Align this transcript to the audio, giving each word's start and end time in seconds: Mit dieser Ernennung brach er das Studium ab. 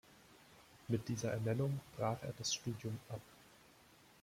Mit 0.87 1.07
dieser 1.07 1.33
Ernennung 1.33 1.79
brach 1.95 2.17
er 2.23 2.33
das 2.35 2.55
Studium 2.55 2.97
ab. 3.09 3.21